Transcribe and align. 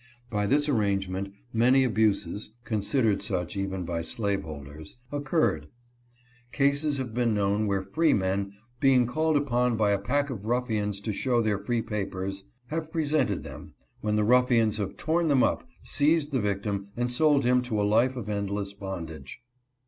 By 0.31 0.47
this 0.47 0.67
arrangement 0.67 1.31
many 1.53 1.83
abuses 1.83 2.49
(considered 2.63 3.21
such 3.21 3.55
even 3.55 3.85
by 3.85 4.01
slaveholders) 4.01 4.95
occurred. 5.11 5.67
Cases 6.51 6.97
have 6.97 7.13
been 7.13 7.35
known 7.35 7.67
where 7.67 7.83
freemen, 7.83 8.53
being 8.79 9.05
called 9.05 9.37
upon 9.37 9.77
by 9.77 9.91
a 9.91 9.99
pack 9.99 10.31
of 10.31 10.43
ruffians 10.45 11.01
to 11.01 11.13
show 11.13 11.39
their 11.39 11.59
free 11.59 11.83
papers, 11.83 12.45
have 12.69 12.91
presented 12.91 13.43
them, 13.43 13.75
when 13.99 14.15
the 14.15 14.23
ruffians 14.23 14.77
have 14.77 14.97
torn 14.97 15.27
them 15.27 15.43
up, 15.43 15.67
seized 15.83 16.31
the 16.31 16.41
victim 16.41 16.87
and 16.97 17.11
sold 17.11 17.43
him 17.43 17.61
to 17.61 17.79
a 17.79 17.83
life 17.85 18.15
of 18.15 18.27
endless 18.27 18.73
bondage. 18.73 19.39